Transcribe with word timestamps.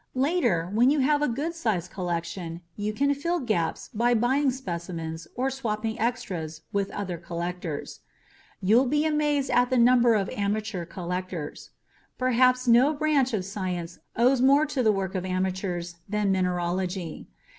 Later, 0.17 0.67
when 0.73 0.89
you 0.89 0.97
have 1.01 1.21
a 1.21 1.27
good 1.27 1.53
sized 1.53 1.91
collection, 1.91 2.61
you 2.75 2.91
can 2.91 3.13
fill 3.13 3.39
gaps 3.39 3.87
by 3.93 4.15
buying 4.15 4.49
specimens 4.49 5.27
or 5.35 5.51
swapping 5.51 5.99
extras 5.99 6.61
with 6.73 6.89
other 6.89 7.19
collectors. 7.19 7.99
You'll 8.63 8.87
be 8.87 9.05
amazed 9.05 9.51
at 9.51 9.69
the 9.69 9.77
number 9.77 10.15
of 10.15 10.27
amateur 10.31 10.85
collectors. 10.85 11.69
Perhaps 12.17 12.67
no 12.67 12.93
branch 12.95 13.31
of 13.31 13.45
science 13.45 13.99
owes 14.15 14.41
more 14.41 14.65
to 14.65 14.81
the 14.81 14.91
work 14.91 15.13
of 15.13 15.23
amateurs 15.23 15.97
than 16.09 16.31
mineralogy. 16.31 17.27